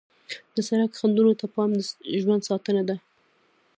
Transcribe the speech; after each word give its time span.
د 0.55 0.57
سړک 0.67 0.91
خنډونو 0.99 1.33
ته 1.39 1.45
پام 1.53 1.69
د 1.77 1.79
ژوند 2.21 2.41
ساتنه 2.49 2.83
ده. 2.89 2.95